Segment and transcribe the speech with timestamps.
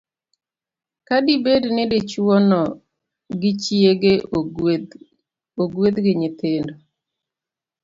[1.07, 2.61] Ka dibedi ni dichwo no
[3.41, 4.13] gi chiege
[5.61, 6.73] ogwedh gi nyithindo,